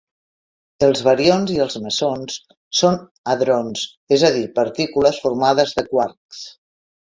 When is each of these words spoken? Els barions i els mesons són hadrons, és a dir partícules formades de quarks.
Els 0.85 1.01
barions 1.07 1.53
i 1.55 1.59
els 1.65 1.77
mesons 1.83 2.39
són 2.79 2.97
hadrons, 3.35 3.85
és 4.19 4.27
a 4.31 4.35
dir 4.39 4.43
partícules 4.59 5.23
formades 5.29 5.79
de 5.79 5.89
quarks. 5.95 6.45